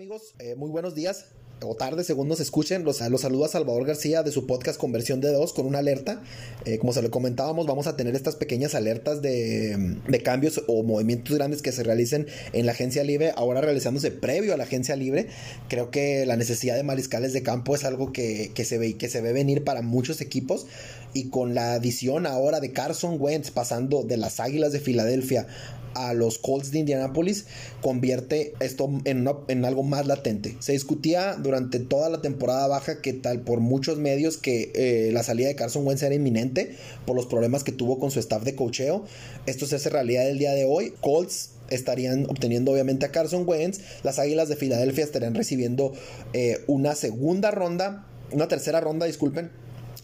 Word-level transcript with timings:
amigos? 0.00 0.34
Eh, 0.38 0.54
muy 0.54 0.70
buenos 0.70 0.94
días 0.94 1.26
o 1.62 1.74
tarde 1.74 2.04
según 2.04 2.28
nos 2.28 2.40
escuchen. 2.40 2.84
Los, 2.84 3.00
los 3.00 3.20
saluda 3.20 3.48
Salvador 3.48 3.86
García 3.86 4.22
de 4.22 4.32
su 4.32 4.46
podcast 4.46 4.78
Conversión 4.78 5.20
de 5.20 5.32
Dos 5.32 5.52
con 5.52 5.66
una 5.66 5.78
alerta. 5.78 6.22
Eh, 6.64 6.78
como 6.78 6.92
se 6.92 7.02
lo 7.02 7.10
comentábamos, 7.10 7.66
vamos 7.66 7.86
a 7.86 7.96
tener 7.96 8.14
estas 8.14 8.36
pequeñas 8.36 8.74
alertas 8.74 9.22
de, 9.22 9.96
de, 10.08 10.22
cambios 10.22 10.62
o 10.66 10.82
movimientos 10.82 11.36
grandes 11.36 11.62
que 11.62 11.72
se 11.72 11.82
realicen 11.82 12.26
en 12.52 12.66
la 12.66 12.72
agencia 12.72 13.04
libre, 13.04 13.32
ahora 13.36 13.60
realizándose 13.60 14.10
previo 14.10 14.54
a 14.54 14.56
la 14.56 14.64
agencia 14.64 14.96
libre. 14.96 15.28
Creo 15.68 15.90
que 15.90 16.24
la 16.26 16.36
necesidad 16.36 16.76
de 16.76 16.82
mariscales 16.82 17.32
de 17.32 17.42
campo 17.42 17.74
es 17.74 17.84
algo 17.84 18.12
que, 18.12 18.52
que 18.54 18.64
se 18.64 18.78
ve 18.78 18.96
que 18.96 19.08
se 19.08 19.20
ve 19.20 19.32
venir 19.32 19.64
para 19.64 19.82
muchos 19.82 20.20
equipos. 20.20 20.66
Y 21.12 21.28
con 21.30 21.54
la 21.54 21.72
adición 21.72 22.24
ahora 22.24 22.60
de 22.60 22.72
Carson 22.72 23.16
Wentz 23.18 23.50
pasando 23.50 24.04
de 24.04 24.16
las 24.16 24.38
Águilas 24.38 24.70
de 24.70 24.78
Filadelfia 24.78 25.48
a 25.94 26.14
los 26.14 26.38
Colts 26.38 26.70
de 26.70 26.80
Indianapolis 26.80 27.46
convierte 27.80 28.54
esto 28.60 28.90
en, 29.04 29.28
en, 29.48 29.64
algo 29.64 29.82
más 29.82 30.06
latente. 30.06 30.56
Se 30.60 30.72
discutía 30.72 31.34
durante 31.34 31.49
toda 31.88 32.08
la 32.08 32.20
temporada 32.20 32.66
baja 32.66 33.00
que 33.00 33.12
tal 33.12 33.40
por 33.40 33.60
muchos 33.60 33.98
medios 33.98 34.36
que 34.36 34.70
eh, 34.74 35.10
la 35.12 35.22
salida 35.22 35.48
de 35.48 35.54
Carson 35.54 35.86
Wentz 35.86 36.02
era 36.02 36.14
inminente 36.14 36.76
por 37.06 37.16
los 37.16 37.26
problemas 37.26 37.64
que 37.64 37.72
tuvo 37.72 37.98
con 37.98 38.10
su 38.10 38.18
staff 38.20 38.42
de 38.42 38.54
cocheo. 38.54 39.04
Esto 39.46 39.66
se 39.66 39.76
hace 39.76 39.90
realidad 39.90 40.28
el 40.28 40.38
día 40.38 40.52
de 40.52 40.64
hoy. 40.64 40.94
Colts 41.00 41.50
estarían 41.70 42.26
obteniendo 42.28 42.72
obviamente 42.72 43.06
a 43.06 43.10
Carson 43.10 43.44
Wentz. 43.46 43.80
Las 44.02 44.18
Águilas 44.18 44.48
de 44.48 44.56
Filadelfia 44.56 45.04
estarían 45.04 45.34
recibiendo 45.34 45.92
eh, 46.32 46.62
una 46.66 46.94
segunda 46.94 47.50
ronda, 47.50 48.06
una 48.32 48.48
tercera 48.48 48.80
ronda, 48.80 49.06
disculpen, 49.06 49.50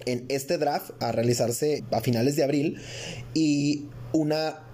en 0.05 0.24
este 0.28 0.58
draft 0.58 0.91
a 1.00 1.12
realizarse 1.12 1.84
a 1.91 2.00
finales 2.00 2.36
de 2.36 2.44
abril 2.44 2.78
y 3.34 3.86
una 4.12 4.66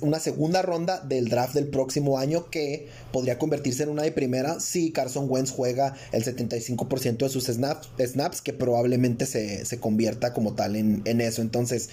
una 0.00 0.18
segunda 0.18 0.62
ronda 0.62 1.00
del 1.00 1.28
draft 1.28 1.54
del 1.54 1.68
próximo 1.68 2.18
año 2.18 2.50
que 2.50 2.88
podría 3.12 3.38
convertirse 3.38 3.82
en 3.82 3.88
una 3.88 4.02
de 4.02 4.12
primera 4.12 4.60
si 4.60 4.90
Carson 4.92 5.26
Wentz 5.28 5.50
juega 5.50 5.94
el 6.12 6.24
75% 6.24 7.16
de 7.18 7.28
sus 7.28 7.44
snaps, 7.46 7.90
snaps 7.98 8.40
que 8.40 8.52
probablemente 8.52 9.26
se, 9.26 9.64
se 9.64 9.78
convierta 9.78 10.32
como 10.32 10.54
tal 10.54 10.76
en, 10.76 11.02
en 11.04 11.20
eso. 11.20 11.42
Entonces, 11.42 11.90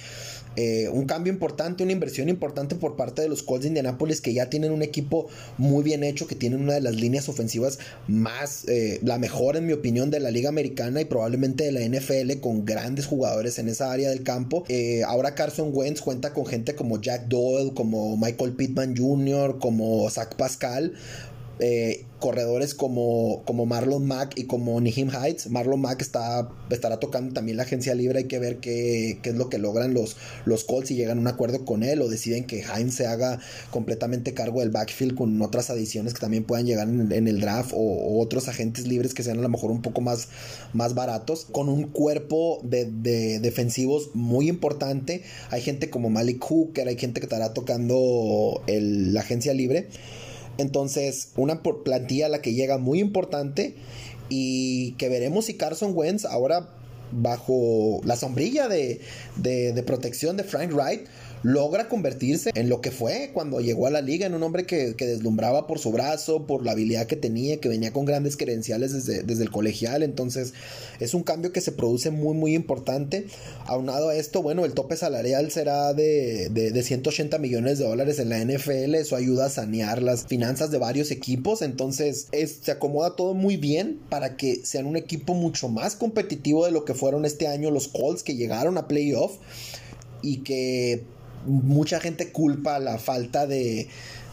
eh, 0.58 0.90
un 0.90 1.06
cambio 1.06 1.32
importante, 1.32 1.84
una 1.84 1.92
inversión 1.92 2.30
importante 2.30 2.76
por 2.76 2.96
parte 2.96 3.22
de 3.22 3.30
los 3.30 3.44
Colts 3.44 3.62
de 3.62 3.68
Indianapolis 3.70 4.22
que 4.22 4.34
ya 4.34 4.50
tienen 4.50 4.72
un 4.72 4.82
equipo 4.82 5.28
muy 5.58 5.84
bien 5.84 6.04
hecho, 6.04 6.26
que 6.26 6.34
tienen 6.34 6.62
una 6.62 6.74
de 6.74 6.82
las 6.82 6.96
líneas 6.96 7.30
ofensivas 7.30 7.78
más, 8.08 8.68
eh, 8.68 9.00
la 9.04 9.20
mejor 9.20 9.56
en 9.56 9.68
mi 9.68 9.74
opinión 9.74 10.10
de 10.10 10.20
la 10.20 10.32
liga 10.32 10.50
americana 10.50 11.00
y 11.00 11.06
probablemente 11.06 11.64
de 11.64 11.72
la 11.72 11.82
NFL 11.82 12.40
con 12.42 12.66
grandes 12.66 13.06
jugadores 13.06 13.60
en 13.60 13.70
esa 13.70 13.92
área 13.92 14.10
del 14.10 14.24
campo. 14.24 14.64
Eh, 14.68 15.04
ahora 15.06 15.36
Carson 15.36 15.70
Wentz 15.72 16.02
cuenta 16.02 16.34
con 16.34 16.48
gente 16.48 16.74
como 16.74 17.00
Jack 17.00 17.28
Doyle, 17.28 17.74
como 17.76 18.18
Michael 18.18 18.54
Pittman 18.54 18.98
Jr., 18.98 19.60
como 19.60 20.10
Zach 20.10 20.36
Pascal. 20.36 20.94
Eh, 21.60 22.06
corredores 22.20 22.74
como, 22.74 23.44
como 23.46 23.66
Marlon 23.66 24.06
Mack 24.06 24.38
y 24.38 24.46
como 24.46 24.80
Nihim 24.82 25.10
Heights. 25.10 25.50
Marlon 25.50 25.82
Mack 25.82 26.02
está, 26.02 26.50
estará 26.70 27.00
tocando 27.00 27.34
también 27.34 27.58
la 27.58 27.64
agencia 27.64 27.94
libre. 27.94 28.20
Hay 28.20 28.26
que 28.26 28.40
ver 28.40 28.58
qué, 28.58 29.20
qué, 29.22 29.30
es 29.30 29.36
lo 29.36 29.50
que 29.50 29.58
logran 29.58 29.94
los, 29.94 30.18
los 30.46 30.64
Colts 30.64 30.90
si 30.90 30.96
llegan 30.96 31.18
a 31.20 31.22
un 31.22 31.28
acuerdo 31.28 31.66
con 31.66 31.84
él 31.84 32.02
o 32.02 32.10
deciden 32.10 32.46
que 32.46 32.64
Hines 32.64 32.96
se 32.96 33.06
haga 33.06 33.40
completamente 33.72 34.34
cargo 34.34 34.62
del 34.62 34.72
backfield 34.72 35.16
con 35.16 35.42
otras 35.42 35.70
adiciones 35.70 36.14
que 36.14 36.20
también 36.20 36.44
puedan 36.44 36.66
llegar 36.66 36.88
en, 36.88 37.28
el 37.28 37.40
draft 37.40 37.72
o, 37.74 38.20
otros 38.20 38.48
agentes 38.48 38.88
libres 38.88 39.14
que 39.14 39.24
sean 39.24 39.40
a 39.40 39.42
lo 39.42 39.50
mejor 39.50 39.72
un 39.72 39.82
poco 39.82 40.02
más, 40.02 40.30
más 40.74 40.96
baratos. 40.96 41.46
Con 41.52 41.70
un 41.70 41.84
cuerpo 41.84 42.60
de, 42.64 42.86
de 42.86 43.40
defensivos 43.40 44.10
muy 44.14 44.50
importante. 44.50 45.24
Hay 45.52 45.62
gente 45.62 45.90
como 45.90 46.10
Malik 46.10 46.44
Hooker, 46.44 46.88
hay 46.88 46.98
gente 46.98 47.20
que 47.20 47.26
estará 47.26 47.54
tocando 47.54 48.64
el, 48.68 49.14
la 49.14 49.22
agencia 49.22 49.54
libre. 49.54 49.88
Entonces, 50.58 51.32
una 51.36 51.62
plantilla 51.62 52.28
a 52.28 52.30
la 52.30 52.42
que 52.42 52.54
llega 52.54 52.78
muy 52.78 53.00
importante 53.00 53.76
y 54.30 54.94
que 54.94 55.10
veremos 55.10 55.46
si 55.46 55.56
Carson 55.56 55.92
Wentz 55.96 56.26
ahora 56.26 56.70
bajo 57.12 58.02
la 58.04 58.16
sombrilla 58.16 58.68
de, 58.68 59.02
de, 59.36 59.74
de 59.74 59.84
protección 59.84 60.38
de 60.38 60.44
Frank 60.44 60.72
Wright 60.74 61.08
logra 61.44 61.88
convertirse 61.88 62.52
en 62.56 62.70
lo 62.70 62.82
que 62.82 62.92
fue 62.92 63.32
cuando 63.34 63.60
llegó 63.62 63.88
a 63.88 63.90
la 63.90 64.02
liga, 64.02 64.26
en 64.26 64.34
un 64.34 64.44
hombre 64.44 64.66
que, 64.66 64.94
deslumbraba 64.94 65.68
por 65.68 65.80
su 65.80 65.92
brazo, 65.92 66.46
por 66.46 66.66
la 66.66 66.72
habilidad 66.72 67.08
que 67.08 67.16
tenía, 67.16 67.58
que 67.58 67.70
venía 67.70 67.94
con 67.94 68.06
grandes 68.06 68.36
credenciales 68.36 68.94
desde, 68.94 69.24
desde 69.24 69.44
el 69.44 69.52
colegial. 69.52 70.04
Entonces 70.04 70.54
es 71.00 71.14
un 71.14 71.24
cambio 71.24 71.52
que 71.52 71.62
se 71.62 71.72
produce 71.72 72.12
muy, 72.12 72.36
muy 72.36 72.56
importante. 72.56 73.28
Aunado 73.66 74.10
a 74.10 74.16
esto, 74.16 74.42
bueno, 74.42 74.66
el 74.66 74.74
tope 74.74 74.98
salarial 74.98 75.52
será 75.52 75.94
de, 75.94 76.50
de, 76.50 76.84
180 76.84 77.38
millones 77.40 77.80
de 77.80 77.86
dólares 77.86 78.20
en 78.20 78.30
la 78.30 78.40
NFL. 78.40 78.96
Eso 78.96 79.16
ayuda 79.16 79.46
a 79.46 79.50
sanear 79.50 80.02
las 80.02 80.26
finanzas 80.26 80.72
de 80.72 80.78
varios 80.78 81.12
equipos. 81.12 81.62
Entonces 81.62 82.28
se 82.32 82.72
acomoda 82.72 83.16
todo 83.16 83.34
muy 83.34 83.58
bien 83.58 84.00
para 84.10 84.38
que 84.38 84.62
sean 84.66 84.86
un 84.86 84.98
equipo 84.98 85.34
mucho 85.34 85.70
más 85.70 85.96
competitivo 85.96 86.66
de 86.66 86.72
lo 86.72 86.86
que 86.86 86.94
fueron 86.98 87.26
este 87.26 87.48
año 87.48 87.72
los 87.72 87.88
Colts 87.88 88.24
que 88.24 88.36
llegaron 88.36 88.78
a 88.78 88.88
playoff 88.88 89.38
y 90.22 90.38
que 90.38 91.04
mucha 91.46 92.00
gente 92.00 92.32
culpa 92.32 92.80
la 92.80 92.98
falta 92.98 93.48
de, 93.48 93.88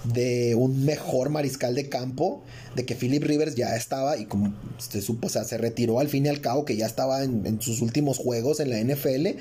de 0.05 0.55
un 0.55 0.85
mejor 0.85 1.31
mariscal 1.31 1.75
de 1.75 1.89
campo, 1.89 2.43
de 2.77 2.85
que 2.85 2.95
Philip 2.95 3.23
Rivers 3.23 3.55
ya 3.55 3.75
estaba 3.77 4.17
y 4.19 4.27
como 4.27 4.55
se 4.79 5.01
supo, 5.01 5.29
o 5.29 5.31
sea, 5.31 5.45
se 5.45 5.59
retiró 5.59 5.99
al 5.99 6.09
fin 6.09 6.27
y 6.27 6.29
al 6.29 6.41
cabo 6.41 6.65
que 6.65 6.77
ya 6.77 6.87
estaba 6.87 7.23
en, 7.23 7.61
sus 7.61 7.81
últimos 7.81 8.19
juegos 8.19 8.61
en 8.61 8.71
la 8.71 8.81
NFL 8.81 9.39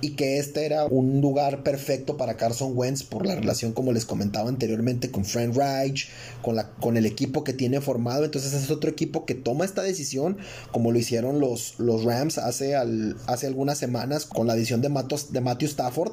y 0.00 0.10
que 0.10 0.38
este 0.38 0.64
era 0.64 0.84
un 0.84 1.20
lugar 1.20 1.62
perfecto 1.62 2.16
para 2.16 2.36
Carson 2.36 2.72
Wentz 2.74 3.02
por 3.02 3.26
la 3.26 3.34
relación 3.34 3.72
como 3.72 3.92
les 3.92 4.04
comentaba 4.04 4.48
anteriormente 4.48 5.10
con 5.10 5.24
Frank 5.24 5.56
Reich, 5.56 6.08
con, 6.42 6.56
la, 6.56 6.70
con 6.70 6.96
el 6.96 7.06
equipo 7.06 7.44
que 7.44 7.52
tiene 7.52 7.80
formado, 7.80 8.24
entonces 8.24 8.52
es 8.52 8.70
otro 8.70 8.90
equipo 8.90 9.26
que 9.26 9.34
toma 9.34 9.64
esta 9.64 9.82
decisión 9.82 10.38
como 10.70 10.92
lo 10.92 10.98
hicieron 10.98 11.40
los, 11.40 11.78
los 11.78 12.04
Rams 12.04 12.38
hace, 12.38 12.76
al, 12.76 13.16
hace 13.26 13.46
algunas 13.46 13.78
semanas 13.78 14.24
con 14.26 14.46
la 14.46 14.52
adición 14.52 14.80
de, 14.82 14.88
Matos, 14.88 15.32
de 15.32 15.40
Matthew 15.40 15.68
Stafford 15.68 16.12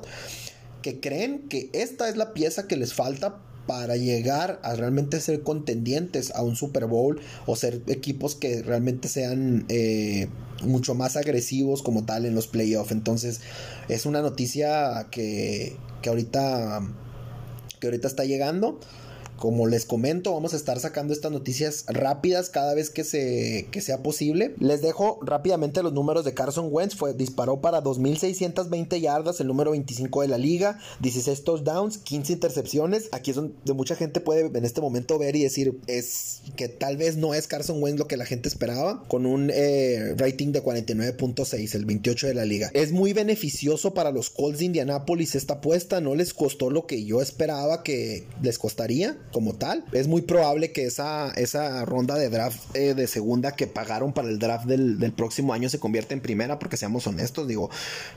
que 0.81 0.99
creen 0.99 1.47
que 1.49 1.69
esta 1.73 2.09
es 2.09 2.17
la 2.17 2.33
pieza 2.33 2.67
que 2.67 2.77
les 2.77 2.93
falta 2.93 3.39
para 3.67 3.97
llegar 3.97 4.59
a 4.63 4.75
realmente 4.75 5.19
ser 5.19 5.41
contendientes 5.41 6.31
a 6.35 6.41
un 6.41 6.55
Super 6.55 6.85
Bowl 6.85 7.19
o 7.45 7.55
ser 7.55 7.81
equipos 7.87 8.35
que 8.35 8.61
realmente 8.61 9.07
sean 9.07 9.65
eh, 9.69 10.27
mucho 10.63 10.95
más 10.95 11.17
agresivos 11.17 11.81
como 11.81 12.05
tal 12.05 12.25
en 12.25 12.35
los 12.35 12.47
playoffs. 12.47 12.91
Entonces 12.91 13.41
es 13.89 14.05
una 14.05 14.21
noticia 14.21 15.07
que, 15.11 15.75
que 16.01 16.09
ahorita 16.09 16.81
que 17.79 17.87
ahorita 17.87 18.07
está 18.07 18.25
llegando. 18.25 18.79
Como 19.37 19.67
les 19.67 19.85
comento, 19.85 20.33
vamos 20.33 20.53
a 20.53 20.57
estar 20.57 20.79
sacando 20.79 21.13
estas 21.13 21.31
noticias 21.31 21.85
rápidas 21.87 22.49
cada 22.49 22.73
vez 22.73 22.89
que, 22.89 23.03
se, 23.03 23.67
que 23.71 23.81
sea 23.81 24.01
posible. 24.03 24.55
Les 24.59 24.81
dejo 24.81 25.19
rápidamente 25.21 25.83
los 25.83 25.93
números 25.93 26.25
de 26.25 26.33
Carson 26.33 26.69
Wentz. 26.71 26.95
Fue, 26.95 27.13
disparó 27.13 27.61
para 27.61 27.83
2.620 27.83 28.99
yardas, 28.99 29.39
el 29.39 29.47
número 29.47 29.71
25 29.71 30.21
de 30.21 30.27
la 30.27 30.37
liga, 30.37 30.79
16 31.01 31.43
touchdowns, 31.43 31.97
15 31.97 32.33
intercepciones. 32.33 33.09
Aquí 33.11 33.31
es 33.31 33.35
donde 33.35 33.73
mucha 33.73 33.95
gente 33.95 34.19
puede 34.19 34.45
en 34.57 34.65
este 34.65 34.81
momento 34.81 35.17
ver 35.17 35.35
y 35.35 35.43
decir 35.43 35.79
es 35.87 36.41
que 36.55 36.69
tal 36.69 36.97
vez 36.97 37.17
no 37.17 37.33
es 37.33 37.47
Carson 37.47 37.81
Wentz 37.81 37.99
lo 37.99 38.07
que 38.07 38.17
la 38.17 38.25
gente 38.25 38.49
esperaba, 38.49 39.03
con 39.07 39.25
un 39.25 39.51
eh, 39.53 40.15
rating 40.17 40.51
de 40.51 40.63
49.6, 40.63 41.75
el 41.75 41.85
28 41.85 42.27
de 42.27 42.33
la 42.33 42.45
liga. 42.45 42.69
Es 42.73 42.91
muy 42.91 43.13
beneficioso 43.13 43.93
para 43.93 44.11
los 44.11 44.29
Colts 44.29 44.59
de 44.59 44.65
Indianapolis 44.65 45.35
esta 45.35 45.55
apuesta, 45.55 46.01
no 46.01 46.15
les 46.15 46.33
costó 46.33 46.69
lo 46.69 46.85
que 46.85 47.05
yo 47.05 47.21
esperaba 47.21 47.83
que 47.83 48.27
les 48.41 48.57
costaría 48.57 49.17
como 49.35 49.53
tal. 49.53 49.83
Es 49.91 50.07
muy 50.07 50.21
probable 50.21 50.71
que 50.71 50.85
esa, 50.85 51.29
esa 51.31 51.83
ronda 51.83 52.15
de 52.15 52.29
draft 52.29 52.73
eh, 52.73 52.93
de 52.93 53.05
segunda 53.05 53.51
que 53.51 53.67
pagaron 53.67 54.13
para 54.13 54.29
el 54.29 54.39
draft 54.39 54.63
del, 54.63 55.11
próximo 55.11 55.51
año 55.51 55.67
se 55.67 55.77
convierta 55.77 56.13
en 56.13 56.21
primera, 56.21 56.57
porque 56.57 56.77
seamos 56.77 57.05
honestos, 57.05 57.45
digo, 57.45 57.69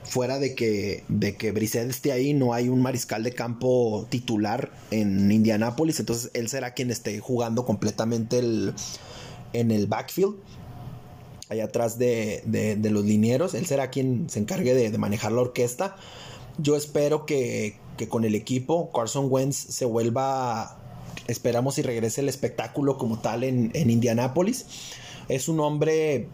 fuera 0.03 0.39
de 0.39 0.55
que, 0.55 1.03
de 1.09 1.35
que 1.35 1.51
Brissett 1.51 1.89
esté 1.89 2.13
ahí, 2.13 2.33
no 2.33 2.53
hay 2.53 2.69
un 2.69 2.81
mariscal 2.81 3.23
de 3.23 3.33
campo 3.33 4.07
titular 4.09 4.71
en 4.91 5.29
Indianápolis, 5.29 5.99
entonces 5.99 6.31
él 6.33 6.47
será 6.47 6.73
quien 6.73 6.89
esté 6.89 7.19
jugando 7.19 7.65
completamente 7.65 8.39
el, 8.39 8.73
en 9.51 9.71
el 9.71 9.87
backfield 9.87 10.35
allá 11.49 11.65
atrás 11.65 11.99
de, 11.99 12.43
de, 12.45 12.89
los 12.91 13.03
linieros. 13.03 13.55
Él 13.55 13.65
será 13.65 13.89
quien 13.89 14.29
se 14.29 14.39
encargue 14.39 14.73
de, 14.73 14.89
de, 14.89 14.97
manejar 14.97 15.33
la 15.33 15.41
orquesta. 15.41 15.97
Yo 16.59 16.77
espero 16.77 17.25
que, 17.25 17.75
que, 17.97 18.07
con 18.07 18.23
el 18.23 18.35
equipo 18.35 18.89
Carson 18.93 19.27
Wentz 19.29 19.57
se 19.57 19.83
vuelva 19.83 20.78
Esperamos 21.29 21.77
y 21.77 21.81
regrese 21.81 22.21
el 22.21 22.29
espectáculo 22.29 22.97
como 22.97 23.19
tal 23.19 23.43
en, 23.43 23.71
en 23.73 23.89
Indianápolis. 23.89 24.65
Es 25.27 25.47
un 25.47 25.59
hombre 25.59 26.27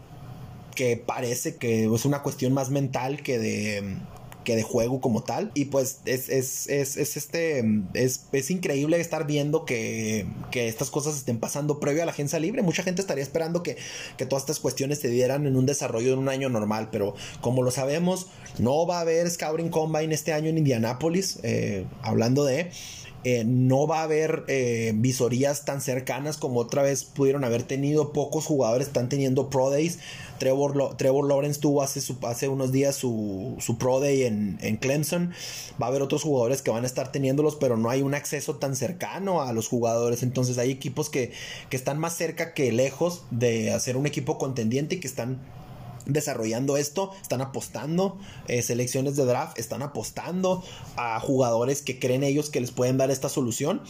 que 0.74 0.96
parece 0.96 1.56
que 1.56 1.84
es 1.84 2.04
una 2.04 2.22
cuestión 2.22 2.52
más 2.52 2.70
mental 2.70 3.22
que 3.22 3.38
de 3.38 3.98
que 4.46 4.56
de 4.56 4.62
juego 4.62 5.02
como 5.02 5.22
tal. 5.24 5.50
Y 5.52 5.66
pues 5.66 5.98
es, 6.06 6.30
es, 6.30 6.68
es, 6.68 6.96
es 6.96 7.16
este, 7.18 7.62
es, 7.92 8.50
increíble 8.50 8.98
estar 8.98 9.26
viendo 9.26 9.66
que, 9.66 10.26
que, 10.50 10.68
estas 10.68 10.88
cosas 10.88 11.16
estén 11.16 11.38
pasando 11.38 11.80
previo 11.80 12.02
a 12.02 12.06
la 12.06 12.12
agencia 12.12 12.38
libre. 12.38 12.62
Mucha 12.62 12.84
gente 12.84 13.02
estaría 13.02 13.24
esperando 13.24 13.62
que, 13.62 13.76
que, 14.16 14.24
todas 14.24 14.44
estas 14.44 14.60
cuestiones 14.60 15.00
se 15.00 15.08
dieran 15.08 15.46
en 15.46 15.56
un 15.56 15.66
desarrollo 15.66 16.12
de 16.12 16.16
un 16.16 16.28
año 16.30 16.48
normal, 16.48 16.88
pero 16.92 17.16
como 17.42 17.62
lo 17.62 17.72
sabemos, 17.72 18.28
no 18.58 18.86
va 18.86 18.98
a 18.98 19.00
haber 19.00 19.28
Scouting 19.28 19.68
Combine 19.68 20.14
este 20.14 20.32
año 20.32 20.48
en 20.48 20.56
Indianápolis, 20.58 21.40
eh, 21.42 21.84
hablando 22.00 22.44
de... 22.44 22.70
eh, 23.28 23.42
no 23.44 23.88
va 23.88 23.98
a 23.98 24.02
haber 24.04 24.44
eh, 24.46 24.92
visorías 24.94 25.64
tan 25.64 25.80
cercanas 25.80 26.36
como 26.36 26.60
otra 26.60 26.82
vez 26.82 27.02
pudieron 27.02 27.42
haber 27.42 27.64
tenido. 27.64 28.12
Pocos 28.12 28.44
jugadores 28.44 28.86
están 28.86 29.08
teniendo 29.08 29.50
Pro 29.50 29.68
Days. 29.68 29.98
Trevor, 30.38 30.96
Trevor 30.96 31.26
Lawrence 31.26 31.60
tuvo 31.60 31.82
hace, 31.82 32.00
hace 32.22 32.46
unos 32.46 32.70
días 32.70 32.94
su, 32.94 33.56
Pro 33.80 33.98
Day 33.98 34.22
en, 34.22 34.76
Clemson. 34.76 35.32
Va 35.82 35.86
a 35.86 35.88
haber 35.88 36.02
otros 36.02 36.22
jugadores 36.22 36.62
que 36.62 36.70
van 36.70 36.84
a 36.84 36.86
estar 36.86 37.10
teniéndolos, 37.10 37.56
pero 37.56 37.76
no 37.76 37.90
hay 37.90 38.00
un 38.00 38.14
acceso 38.14 38.58
tan 38.58 38.76
cercano 38.76 39.42
a 39.42 39.52
los 39.52 39.66
jugadores. 39.66 40.22
Entonces 40.22 40.56
hay 40.56 40.70
equipos 40.70 41.10
que, 41.10 41.32
que 41.68 41.76
están 41.76 41.98
más 41.98 42.16
cerca 42.16 42.54
que 42.54 42.70
lejos 42.70 43.24
de 43.32 43.72
hacer 43.72 43.96
un 43.96 44.06
equipo 44.06 44.38
contendiente 44.38 44.94
y 44.94 45.00
que 45.00 45.08
están 45.08 45.40
desarrollando 46.06 46.76
esto, 46.76 47.10
están 47.20 47.40
apostando 47.40 48.18
eh, 48.48 48.62
selecciones 48.62 49.16
de 49.16 49.24
draft, 49.24 49.58
están 49.58 49.82
apostando 49.82 50.64
a 50.96 51.20
jugadores 51.20 51.82
que 51.82 51.98
creen 51.98 52.22
ellos 52.22 52.50
que 52.50 52.60
les 52.60 52.70
pueden 52.70 52.96
dar 52.96 53.10
esta 53.10 53.28
solución. 53.28 53.82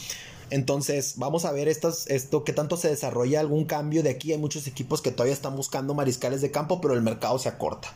Entonces, 0.48 1.14
vamos 1.16 1.44
a 1.44 1.50
ver 1.50 1.66
esto, 1.66 2.44
qué 2.44 2.52
tanto 2.52 2.76
se 2.76 2.88
desarrolla 2.88 3.40
algún 3.40 3.64
cambio 3.64 4.02
de 4.02 4.10
aquí. 4.10 4.32
Hay 4.32 4.38
muchos 4.38 4.66
equipos 4.68 5.02
que 5.02 5.10
todavía 5.10 5.34
están 5.34 5.56
buscando 5.56 5.92
mariscales 5.94 6.40
de 6.40 6.52
campo, 6.52 6.80
pero 6.80 6.94
el 6.94 7.02
mercado 7.02 7.38
se 7.38 7.48
acorta. 7.48 7.92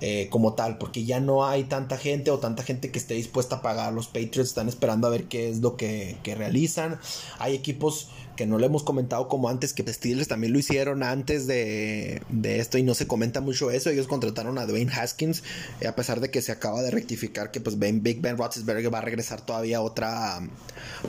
Eh, 0.00 0.26
como 0.28 0.54
tal, 0.54 0.76
porque 0.76 1.04
ya 1.04 1.20
no 1.20 1.46
hay 1.46 1.64
tanta 1.64 1.96
gente 1.96 2.32
o 2.32 2.38
tanta 2.38 2.64
gente 2.64 2.90
que 2.90 2.98
esté 2.98 3.14
dispuesta 3.14 3.56
a 3.56 3.62
pagar. 3.62 3.92
Los 3.92 4.08
Patriots 4.08 4.48
están 4.48 4.68
esperando 4.68 5.06
a 5.06 5.10
ver 5.10 5.28
qué 5.28 5.48
es 5.48 5.60
lo 5.60 5.76
que 5.76 6.18
realizan. 6.24 6.98
Hay 7.38 7.54
equipos 7.54 8.08
que 8.38 8.46
no 8.46 8.56
le 8.56 8.66
hemos 8.66 8.84
comentado 8.84 9.26
como 9.26 9.48
antes, 9.48 9.74
que 9.74 9.84
Steelers 9.92 10.28
también 10.28 10.52
lo 10.52 10.60
hicieron 10.60 11.02
antes 11.02 11.48
de, 11.48 12.22
esto 12.44 12.78
y 12.78 12.84
no 12.84 12.94
se 12.94 13.08
comenta 13.08 13.40
mucho 13.40 13.72
eso. 13.72 13.90
Ellos 13.90 14.06
contrataron 14.06 14.58
a 14.58 14.66
Dwayne 14.66 14.92
Haskins, 14.92 15.42
eh, 15.80 15.88
a 15.88 15.96
pesar 15.96 16.20
de 16.20 16.30
que 16.30 16.40
se 16.40 16.52
acaba 16.52 16.80
de 16.82 16.92
rectificar 16.92 17.50
que 17.50 17.60
pues 17.60 17.80
ben, 17.80 18.00
Big 18.00 18.20
Ben 18.20 18.38
Roethlisberger 18.38 18.94
va 18.94 18.98
a 18.98 19.00
regresar 19.00 19.40
todavía 19.40 19.80
otra, 19.80 20.38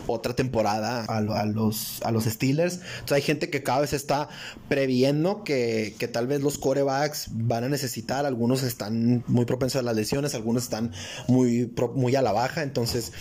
otra 0.08 0.36
temporada 0.36 1.06
a, 1.06 1.46
los, 1.46 2.02
a 2.02 2.10
los 2.10 2.24
Steelers. 2.24 2.80
Entonces 2.94 3.12
hay 3.12 3.22
gente 3.22 3.52
que 3.52 3.62
cada 3.62 3.82
vez 3.82 3.94
está 3.94 4.28
previendo 4.68 5.44
que, 5.44 5.94
que 6.00 6.08
tal 6.08 6.26
vez 6.26 6.42
los 6.42 6.58
corebacks 6.58 7.28
van 7.32 7.64
a 7.64 7.70
necesitar, 7.70 8.26
algunos 8.26 8.64
están 8.64 9.24
muy 9.28 9.46
propensos 9.46 9.82
a 9.82 9.84
las 9.84 9.96
lesiones, 9.96 10.34
algunos 10.34 10.64
están 10.64 10.94
muy, 11.28 11.72
muy 11.94 12.16
a 12.16 12.24
la 12.24 12.32
baja, 12.32 12.64
entonces 12.64 13.12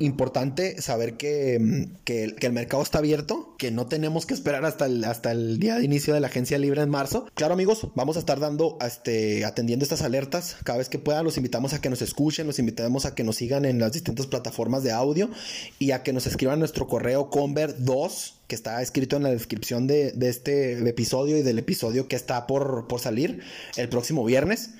importante 0.00 0.80
saber 0.82 1.16
que, 1.16 1.58
mm, 1.60 2.02
que, 2.04 2.24
el, 2.24 2.52
mercado 2.52 2.82
está 2.82 2.98
abierto, 2.98 3.54
que 3.58 3.70
no 3.70 3.86
tenemos 3.86 4.26
que 4.26 4.34
esperar 4.34 4.64
hasta 4.64 4.86
el, 4.86 5.04
hasta 5.04 5.30
el 5.30 5.58
día 5.58 5.76
de 5.76 5.84
inicio 5.84 6.14
de 6.14 6.20
la 6.20 6.26
agencia 6.26 6.58
libre 6.58 6.82
en 6.82 6.90
marzo. 6.90 7.26
Claro, 7.34 7.54
amigos, 7.54 7.88
vamos 7.94 8.16
a 8.16 8.20
estar 8.20 8.40
dando, 8.40 8.78
este, 8.84 9.44
atendiendo 9.44 9.84
estas 9.84 10.02
alertas 10.02 10.56
cada 10.64 10.78
vez 10.78 10.88
que 10.88 10.98
puedan. 10.98 11.24
Los 11.24 11.36
invitamos 11.36 11.72
a 11.72 11.80
que 11.80 11.90
nos 11.90 12.02
escuchen, 12.02 12.46
los 12.46 12.58
invitamos 12.58 13.06
a 13.06 13.14
que 13.14 13.24
nos 13.24 13.36
sigan 13.36 13.64
en 13.64 13.78
las 13.78 13.92
distintas 13.92 14.26
plataformas 14.26 14.82
de 14.82 14.92
audio 14.92 15.30
y 15.78 15.92
a 15.92 16.02
que 16.02 16.12
nos 16.12 16.26
escriban 16.26 16.58
nuestro 16.58 16.86
correo 16.88 17.30
conver2 17.30 18.32
que 18.50 18.56
está 18.56 18.82
escrito 18.82 19.16
en 19.16 19.22
la 19.22 19.30
descripción 19.30 19.86
de, 19.86 20.12
este 20.22 20.72
episodio 20.88 21.36
y 21.36 21.42
del 21.42 21.60
episodio 21.60 22.08
que 22.08 22.16
está 22.16 22.48
por, 22.48 22.88
por 22.88 22.98
salir 22.98 23.44
el 23.76 23.88
próximo 23.88 24.24
viernes 24.24 24.70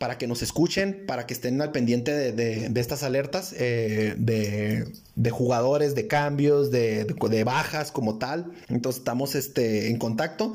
para 0.00 0.16
que 0.16 0.26
nos 0.26 0.40
escuchen, 0.40 1.04
para 1.06 1.26
que 1.26 1.34
estén 1.34 1.60
al 1.60 1.72
pendiente 1.72 2.32
de, 2.32 2.80
estas 2.80 3.02
alertas 3.02 3.54
eh, 3.58 4.14
de, 4.16 5.30
jugadores, 5.30 5.94
de 5.94 6.06
cambios, 6.06 6.70
de, 6.70 7.44
bajas 7.44 7.92
como 7.92 8.16
tal. 8.16 8.50
Entonces 8.70 9.00
estamos 9.00 9.34
este, 9.34 9.90
en 9.90 9.98
contacto. 9.98 10.54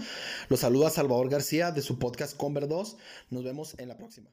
Los 0.49 0.61
saluda 0.61 0.89
Salvador 0.89 1.29
García 1.29 1.69
de 1.69 1.83
su 1.83 1.99
podcast 1.99 2.35
Conver 2.35 2.67
2. 2.67 2.97
Nos 3.29 3.43
vemos 3.43 3.75
en 3.77 3.89
la 3.89 3.97
próxima. 3.97 4.31